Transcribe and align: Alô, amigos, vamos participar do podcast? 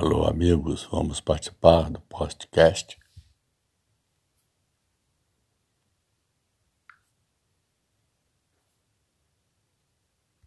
Alô, 0.00 0.28
amigos, 0.28 0.86
vamos 0.92 1.20
participar 1.20 1.90
do 1.90 2.00
podcast? 2.02 2.96